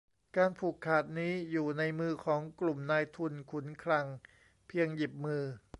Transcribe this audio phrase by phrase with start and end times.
[0.37, 4.07] การผูกขาดนี้อยู่ในมือของกลุ่มนายทุนขุนคลัง
[4.67, 5.41] เพียงหยิบมือ